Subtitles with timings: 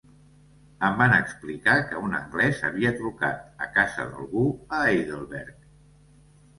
[0.87, 5.67] Em van explicar que un anglès havia trucat a casa d'algú a Heidelberg.